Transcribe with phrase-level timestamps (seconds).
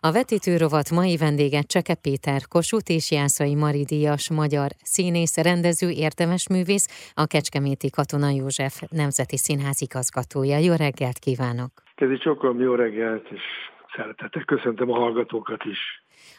[0.00, 7.12] A vetítőrovat mai vendége Cseke Péter, Kossuth és Jászai Maridias magyar színész, rendező, értemes művész,
[7.14, 10.58] a Kecskeméti Katona József Nemzeti Színház igazgatója.
[10.58, 11.70] Jó reggelt kívánok!
[11.94, 13.42] Kezi csokom, jó reggelt, és
[13.96, 15.78] szeretettel köszöntöm a hallgatókat is.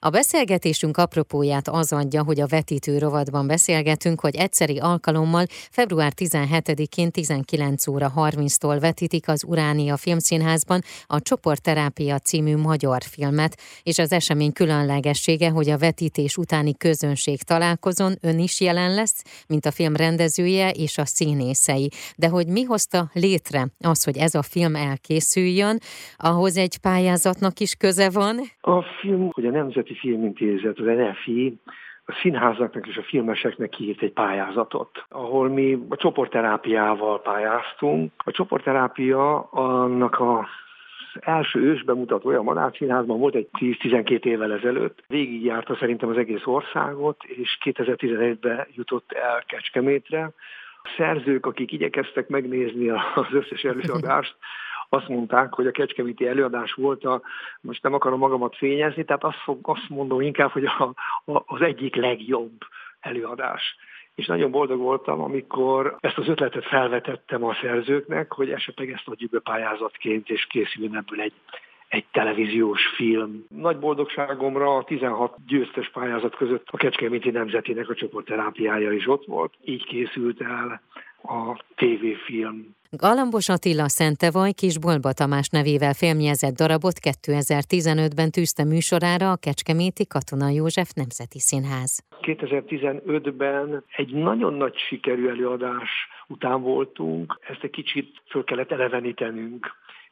[0.00, 7.10] A beszélgetésünk apropóját az adja, hogy a vetítő rovatban beszélgetünk, hogy egyszeri alkalommal február 17-én
[7.10, 14.52] 19 óra 30-tól vetítik az Uránia Filmszínházban a Csoportterápia című magyar filmet, és az esemény
[14.52, 20.70] különlegessége, hogy a vetítés utáni közönség találkozón ön is jelen lesz, mint a film rendezője
[20.70, 21.88] és a színészei.
[22.16, 25.78] De hogy mi hozta létre az, hogy ez a film elkészüljön,
[26.16, 28.36] ahhoz egy pályázatnak is köze van?
[28.60, 31.58] A film, hogy a Nemzeti Filmintézet, az NFI,
[32.04, 38.12] a színházaknak és a filmeseknek kiírt egy pályázatot, ahol mi a csoportterápiával pályáztunk.
[38.16, 40.48] A csoportterápia annak a
[41.20, 45.04] első ős bemutatója a Madár Színházban volt egy 10-12 évvel ezelőtt.
[45.06, 50.30] Végigjárta szerintem az egész országot, és 2011-ben jutott el Kecskemétre.
[50.82, 54.36] A szerzők, akik igyekeztek megnézni az összes előadást,
[54.88, 57.22] azt mondták, hogy a kecskeméti előadás volt a,
[57.60, 60.92] most nem akarom magamat fényezni, tehát azt, fog, azt mondom inkább, hogy a,
[61.24, 62.52] a, az egyik legjobb
[63.00, 63.76] előadás.
[64.14, 69.30] És nagyon boldog voltam, amikor ezt az ötletet felvetettem a szerzőknek, hogy esetleg ezt adjuk
[69.30, 71.32] be pályázatként, és készüljön ebből egy,
[71.88, 73.44] egy televíziós film.
[73.48, 79.54] Nagy boldogságomra a 16 győztes pályázat között a Kecskeméti Nemzetének a csoportterápiája is ott volt.
[79.64, 80.80] Így készült el
[81.22, 82.76] a tévéfilm.
[82.96, 90.90] Galambos Attila Szentevaj Bolba Tamás nevével filmjezett darabot 2015-ben tűzte műsorára a Kecskeméti Katona József
[90.94, 92.04] Nemzeti Színház.
[92.22, 95.90] 2015-ben egy nagyon nagy sikerű előadás
[96.28, 99.66] után voltunk, ezt egy kicsit föl kellett elevenítenünk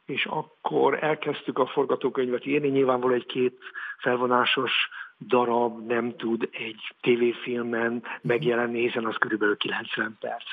[0.05, 3.57] és akkor elkezdtük a forgatókönyvet írni, nyilvánvalóan egy két
[3.97, 4.71] felvonásos
[5.19, 10.43] darab nem tud egy tévéfilmen megjelenni, hiszen az körülbelül 90 perc.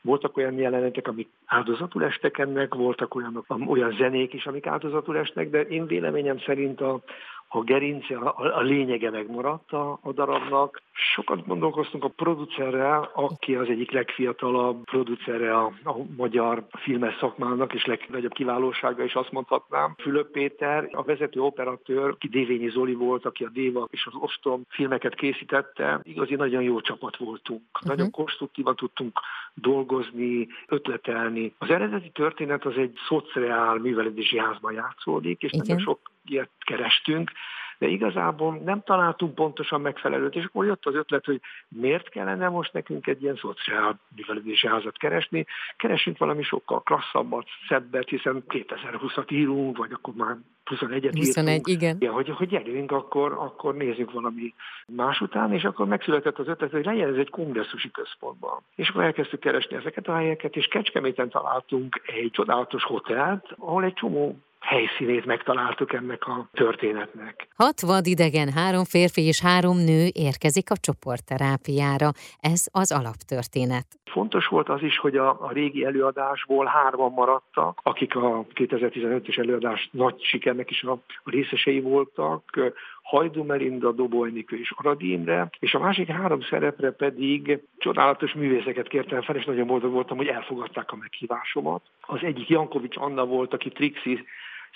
[0.00, 5.50] Voltak olyan jelenetek, amik áldozatul estek ennek, voltak olyanok, olyan zenék is, amik áldozatul esnek,
[5.50, 7.02] de én véleményem szerint a,
[7.48, 10.82] a gerince, a, a lényege megmaradt a, a darabnak.
[10.92, 17.84] Sokat gondolkoztunk a producerrel, aki az egyik legfiatalabb producere a, a magyar filmes szakmának, és
[17.84, 19.94] legnagyobb kiválósága is azt mondhatnám.
[19.98, 24.62] Fülöp Péter, a vezető operatőr, ki Dévényi Zoli volt, aki a Déva és az Ostom
[24.68, 26.00] filmeket készítette.
[26.02, 27.62] Igazi nagyon jó csapat voltunk.
[27.74, 27.88] Uh-huh.
[27.88, 29.18] Nagyon konstruktívan tudtunk
[29.54, 31.54] dolgozni, ötletelni.
[31.58, 35.66] Az eredeti történet az egy szociál művelődési házban játszódik, és Igen.
[35.66, 37.30] nagyon sok ilyet kerestünk,
[37.78, 42.72] de igazából nem találtunk pontosan megfelelőt, és akkor jött az ötlet, hogy miért kellene most
[42.72, 45.46] nekünk egy ilyen szociál művelődési házat keresni,
[45.76, 50.36] keresünk valami sokkal klasszabbat, szebbet, hiszen 2020-at írunk, vagy akkor már
[50.70, 51.66] 21-et 21, írtunk.
[51.66, 51.96] igen.
[52.00, 54.54] Ja, hogy, hogy gyerünk, akkor, akkor nézzük valami
[54.86, 58.62] más után, és akkor megszületett az ötlet, hogy legyen ez egy kongresszusi központban.
[58.74, 63.94] És akkor elkezdtük keresni ezeket a helyeket, és Kecskeméten találtunk egy csodálatos hotelt, ahol egy
[63.94, 67.48] csomó helyszínét megtaláltuk ennek a történetnek.
[67.56, 72.08] Hat vadidegen, három férfi és három nő érkezik a csoportterápiára.
[72.40, 73.86] Ez az alaptörténet.
[74.04, 79.88] Fontos volt az is, hogy a, a régi előadásból hárman maradtak, akik a 2015-ös előadás
[79.92, 80.92] nagy sikernek is a,
[81.24, 82.72] a részesei voltak.
[83.02, 89.22] Hajdu Melinda, Dobojnikő és Aradi Imre, és a másik három szerepre pedig csodálatos művészeket kértem
[89.22, 91.82] fel, és nagyon boldog voltam, hogy elfogadták a meghívásomat.
[92.00, 94.24] Az egyik Jankovics Anna volt, aki Trixi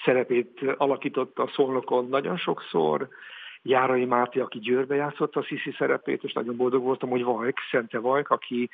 [0.04, 3.09] szerepét alakította a szolnokon nagyon sokszor,
[3.62, 7.98] Járai Máté, aki Győrbe játszotta a Sziszi szerepét, és nagyon boldog voltam, hogy Vajk, Szente
[7.98, 8.70] Vajk, aki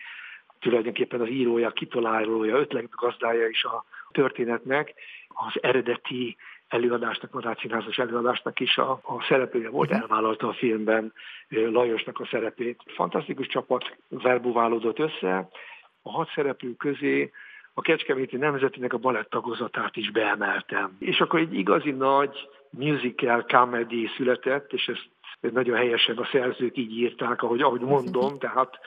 [0.60, 4.94] tulajdonképpen az írója, kitalálója, ötletgazdája is a történetnek,
[5.28, 6.36] az eredeti
[6.68, 11.12] előadásnak, Madár Színházas előadásnak is a, a szereplője volt, elvállalta a filmben
[11.48, 12.82] Lajosnak a szerepét.
[12.86, 15.48] Fantasztikus csapat verbuválódott össze,
[16.02, 17.30] a hat szereplő közé
[17.74, 20.96] a Kecskeméti Nemzetinek a balett tagozatát is beemeltem.
[20.98, 25.08] És akkor egy igazi nagy musical comedy született, és ezt
[25.54, 28.78] nagyon helyesen a szerzők így írták, ahogy, ahogy mondom, tehát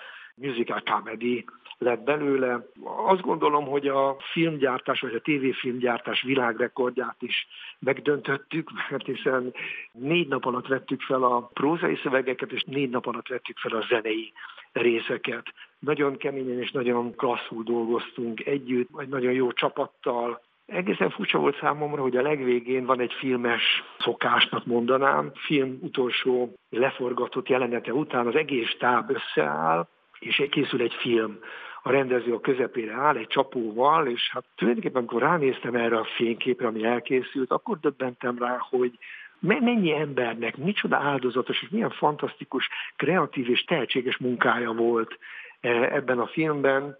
[0.41, 1.45] musical comedy
[1.77, 2.65] lett belőle.
[3.05, 7.47] Azt gondolom, hogy a filmgyártás, vagy a tévéfilmgyártás világrekordját is
[7.79, 9.53] megdöntöttük, mert hiszen
[9.91, 13.85] négy nap alatt vettük fel a prózai szövegeket, és négy nap alatt vettük fel a
[13.89, 14.33] zenei
[14.71, 15.53] részeket.
[15.79, 22.01] Nagyon keményen és nagyon klasszul dolgoztunk együtt, egy nagyon jó csapattal, Egészen furcsa volt számomra,
[22.01, 28.75] hogy a legvégén van egy filmes szokásnak mondanám, film utolsó leforgatott jelenete után az egész
[28.79, 29.87] táb összeáll,
[30.19, 31.39] és készül egy film.
[31.83, 36.67] A rendező a közepére áll egy csapóval, és hát tulajdonképpen amikor ránéztem erre a fényképre,
[36.67, 38.97] ami elkészült, akkor döbbentem rá, hogy
[39.39, 45.19] mennyi embernek, micsoda áldozatos és milyen fantasztikus, kreatív és tehetséges munkája volt
[45.59, 46.97] e, ebben a filmben.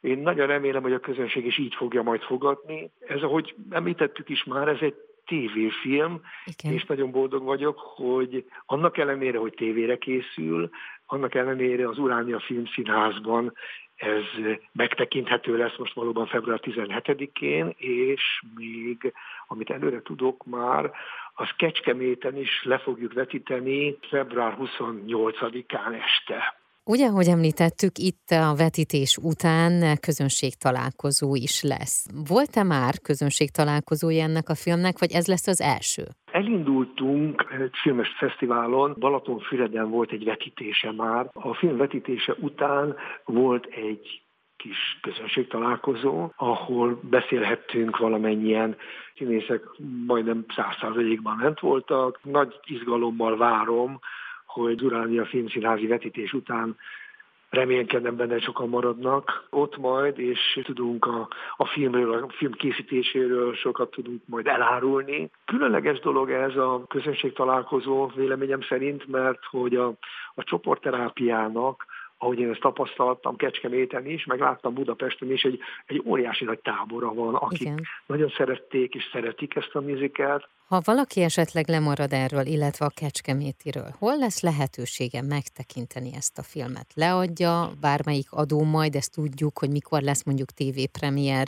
[0.00, 2.90] Én nagyon remélem, hogy a közönség is így fogja majd fogadni.
[3.06, 4.94] Ez, ahogy említettük is már, ez egy
[5.26, 6.72] tévéfilm, Igen.
[6.72, 10.70] és nagyon boldog vagyok, hogy annak ellenére, hogy tévére készül,
[11.06, 13.52] annak ellenére az Uránia Filmszínházban
[14.02, 14.24] ez
[14.72, 19.12] megtekinthető lesz most valóban február 17-én, és még,
[19.46, 20.92] amit előre tudok már,
[21.34, 26.61] az Kecskeméten is le fogjuk vetíteni február 28-án este.
[26.84, 32.06] Ugye, ahogy említettük, itt a vetítés után közönség találkozó is lesz.
[32.28, 36.04] Volt-e már közönség találkozója ennek a filmnek, vagy ez lesz az első?
[36.32, 41.30] Elindultunk egy filmes fesztiválon, Balatonfüreden volt egy vetítése már.
[41.32, 44.22] A film vetítése után volt egy
[44.56, 48.76] kis közönség találkozó, ahol beszélhettünk valamennyien
[49.16, 49.62] színészek
[50.06, 52.18] majdnem száz százalékban ment voltak.
[52.22, 54.00] Nagy izgalommal várom,
[54.52, 56.76] hogy Duráni a filmszínházi vetítés után
[57.52, 63.90] reménykedem benne, sokan maradnak ott majd, és tudunk a, a filmről, a film készítéséről sokat
[63.90, 65.30] tudunk majd elárulni.
[65.44, 69.86] Különleges dolog ez a közönség találkozó véleményem szerint, mert hogy a,
[70.34, 71.86] a csoportterápiának
[72.22, 77.14] ahogy én ezt tapasztaltam Kecskeméten is, meg láttam Budapesten is, egy, egy óriási nagy tábora
[77.14, 77.82] van, akik Igen.
[78.06, 80.48] nagyon szerették és szeretik ezt a műzikát.
[80.68, 86.86] Ha valaki esetleg lemarad erről, illetve a Kecskemétiről, hol lesz lehetősége megtekinteni ezt a filmet?
[86.94, 91.46] Leadja bármelyik adó majd, ezt tudjuk, hogy mikor lesz mondjuk tévépremier?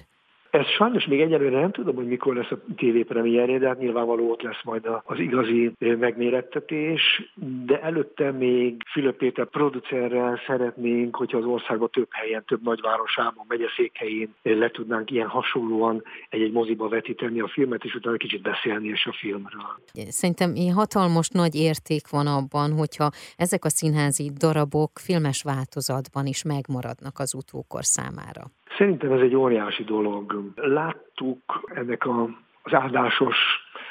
[0.55, 4.43] Ez sajnos még egyelőre nem tudom, hogy mikor lesz a tévépremierje, de hát nyilvánvaló ott
[4.43, 7.33] lesz majd az igazi megmérettetés,
[7.67, 14.35] de előtte még Fülöp Péter producerrel szeretnénk, hogyha az országban több helyen, több nagyvárosában, megyeszékhelyén
[14.43, 19.13] le tudnánk ilyen hasonlóan egy-egy moziba vetíteni a filmet, és utána kicsit beszélni is a
[19.13, 19.81] filmről.
[20.09, 26.43] Szerintem ilyen hatalmas nagy érték van abban, hogyha ezek a színházi darabok filmes változatban is
[26.43, 28.43] megmaradnak az utókor számára.
[28.77, 30.53] Szerintem ez egy óriási dolog.
[30.55, 32.29] Láttuk ennek a,
[32.63, 33.37] az áldásos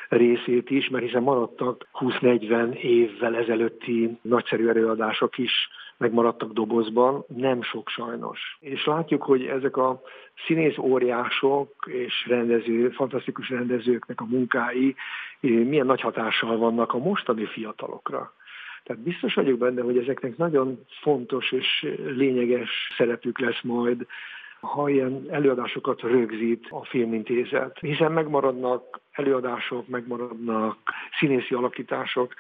[0.10, 5.52] részét is, mert hiszen maradtak 20-40 évvel ezelőtti nagyszerű előadások is,
[5.98, 8.58] megmaradtak dobozban, nem sok sajnos.
[8.60, 10.02] És látjuk, hogy ezek a
[10.46, 14.96] színész óriások és rendező, fantasztikus rendezőknek a munkái
[15.40, 18.34] milyen nagy hatással vannak a mostani fiatalokra.
[18.84, 24.06] Tehát biztos vagyok benne, hogy ezeknek nagyon fontos és lényeges szerepük lesz majd
[24.64, 30.78] ha ilyen előadásokat rögzít a filmintézet, hiszen megmaradnak előadások, megmaradnak
[31.20, 32.34] színészi alakítások.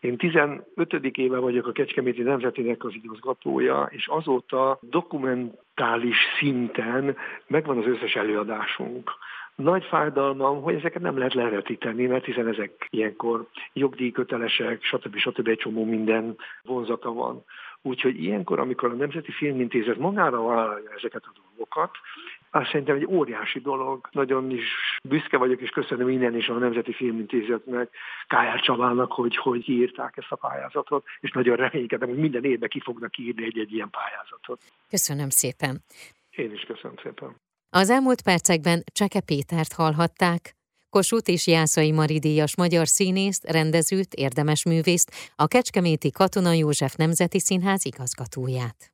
[0.00, 0.92] Én 15.
[1.12, 7.16] éve vagyok a Kecskeméti Nemzetinek az igazgatója, és azóta dokumentális szinten
[7.46, 9.10] megvan az összes előadásunk.
[9.54, 15.16] Nagy fájdalmam, hogy ezeket nem lehet levetíteni, mert hiszen ezek ilyenkor jogdíjkötelesek, stb.
[15.16, 15.48] stb.
[15.48, 17.44] egy csomó minden vonzata van.
[17.82, 21.90] Úgyhogy ilyenkor, amikor a Nemzeti Filmintézet magára vállalja ezeket a dolgokat,
[22.50, 24.08] azt szerintem egy óriási dolog.
[24.12, 24.64] Nagyon is
[25.02, 27.90] büszke vagyok, és köszönöm innen is a Nemzeti Filmintézetnek,
[28.26, 32.80] Kájár Csabának, hogy, hogy írták ezt a pályázatot, és nagyon reménykedem, hogy minden évben ki
[32.80, 34.60] fognak írni egy-egy ilyen pályázatot.
[34.88, 35.82] Köszönöm szépen.
[36.30, 37.36] Én is köszönöm szépen.
[37.70, 40.54] Az elmúlt percekben Cseke Pétert hallhatták,
[40.90, 47.84] Kossuth és Jászai Maridíjas magyar színészt, rendezőt, érdemes művészt, a Kecskeméti Katona József Nemzeti Színház
[47.84, 48.93] igazgatóját.